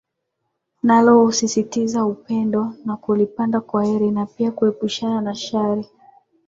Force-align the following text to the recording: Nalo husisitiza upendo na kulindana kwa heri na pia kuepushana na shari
Nalo 0.83 1.19
husisitiza 1.19 2.05
upendo 2.05 2.73
na 2.85 2.97
kulindana 3.03 3.59
kwa 3.61 3.85
heri 3.85 4.11
na 4.11 4.25
pia 4.25 4.51
kuepushana 4.51 5.21
na 5.21 5.35
shari 5.35 5.89